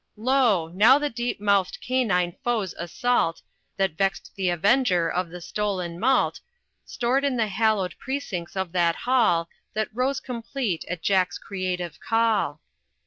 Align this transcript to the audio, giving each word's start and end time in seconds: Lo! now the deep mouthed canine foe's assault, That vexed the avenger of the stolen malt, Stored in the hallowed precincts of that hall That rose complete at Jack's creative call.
Lo! 0.17 0.69
now 0.69 0.97
the 0.97 1.11
deep 1.11 1.39
mouthed 1.39 1.77
canine 1.79 2.35
foe's 2.43 2.73
assault, 2.79 3.43
That 3.77 3.91
vexed 3.99 4.31
the 4.35 4.49
avenger 4.49 5.07
of 5.07 5.29
the 5.29 5.41
stolen 5.41 5.99
malt, 5.99 6.39
Stored 6.83 7.23
in 7.23 7.37
the 7.37 7.45
hallowed 7.49 7.93
precincts 7.99 8.55
of 8.55 8.71
that 8.71 8.95
hall 8.95 9.47
That 9.75 9.89
rose 9.93 10.19
complete 10.19 10.83
at 10.89 11.03
Jack's 11.03 11.37
creative 11.37 11.99
call. 11.99 12.61